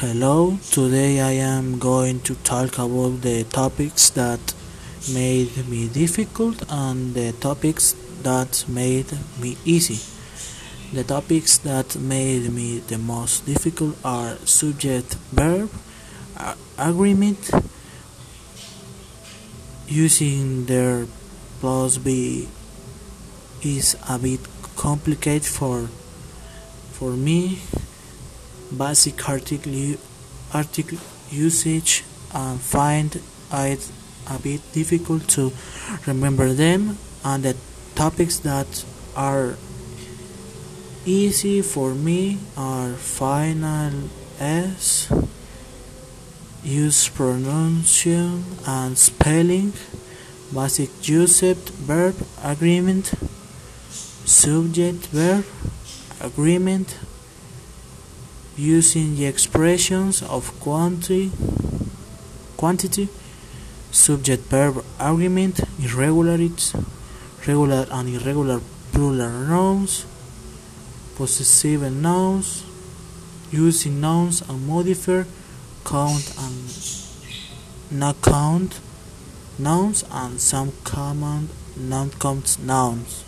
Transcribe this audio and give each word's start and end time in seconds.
Hello, 0.00 0.58
today 0.72 1.22
I 1.22 1.30
am 1.40 1.78
going 1.78 2.20
to 2.28 2.34
talk 2.44 2.76
about 2.76 3.22
the 3.22 3.44
topics 3.44 4.10
that 4.10 4.52
made 5.10 5.66
me 5.68 5.88
difficult 5.88 6.62
and 6.68 7.14
the 7.14 7.32
topics 7.32 7.96
that 8.22 8.66
made 8.68 9.06
me 9.40 9.56
easy. 9.64 9.98
The 10.92 11.02
topics 11.02 11.56
that 11.64 11.96
made 11.96 12.52
me 12.52 12.80
the 12.80 12.98
most 12.98 13.46
difficult 13.46 13.96
are 14.04 14.36
subject 14.44 15.14
verb, 15.32 15.70
agreement, 16.76 17.50
using 19.88 20.66
there 20.66 21.06
plus 21.60 21.96
be 21.96 22.48
is 23.62 23.96
a 24.10 24.18
bit 24.18 24.40
complicated 24.76 25.46
for 25.46 25.88
for 26.92 27.12
me 27.12 27.60
basic 28.78 29.28
article, 29.28 29.96
article 30.52 30.98
usage 31.30 32.04
and 32.34 32.60
find 32.60 33.20
it 33.52 33.90
a 34.28 34.38
bit 34.38 34.60
difficult 34.72 35.26
to 35.28 35.52
remember 36.06 36.52
them 36.52 36.98
and 37.24 37.44
the 37.44 37.56
topics 37.94 38.38
that 38.40 38.84
are 39.16 39.56
easy 41.04 41.62
for 41.62 41.94
me 41.94 42.38
are 42.56 42.92
final 42.94 44.10
s 44.40 45.10
use 46.64 47.08
pronunciation 47.08 48.44
and 48.66 48.98
spelling 48.98 49.72
basic 50.52 50.90
usage 51.08 51.70
verb 51.86 52.14
agreement 52.42 53.14
subject 54.24 55.06
verb 55.06 55.44
agreement 56.20 56.98
using 58.56 59.16
the 59.16 59.26
expressions 59.26 60.22
of 60.22 60.58
quantity, 60.60 61.30
quantity 62.56 63.08
subject 63.90 64.44
verb 64.44 64.84
argument, 64.98 65.60
irregularities, 65.78 66.74
regular 67.46 67.86
and 67.90 68.08
irregular 68.08 68.60
plural 68.92 69.12
nouns, 69.12 70.06
possessive 71.16 71.90
nouns, 71.92 72.64
using 73.50 74.00
nouns 74.00 74.42
and 74.48 74.66
modifier, 74.66 75.26
count 75.84 76.34
and 76.38 76.56
not 77.90 78.20
count 78.22 78.80
nouns, 79.58 80.04
and 80.10 80.40
some 80.40 80.72
common 80.84 81.48
non-count 81.76 82.58
nouns. 82.58 83.24